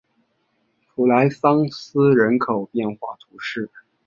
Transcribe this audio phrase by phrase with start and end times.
[0.87, 3.69] 普莱桑斯人口变化图示